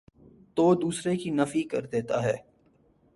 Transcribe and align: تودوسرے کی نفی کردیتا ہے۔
تودوسرے 0.55 1.15
کی 1.17 1.29
نفی 1.29 1.63
کردیتا 1.63 2.23
ہے۔ 2.23 2.35